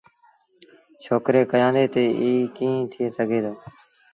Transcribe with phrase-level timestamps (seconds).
[1.03, 3.53] ڇوڪري ڪيآݩدي تا ايٚ ڪيٚݩ ٿئي سگھي دو